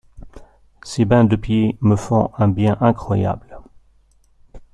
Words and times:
Ces 0.83 1.05
bains 1.05 1.25
de 1.25 1.35
pieds 1.35 1.77
me 1.79 1.95
font 1.95 2.31
un 2.39 2.47
bien 2.47 2.75
incroyable… 2.81 3.59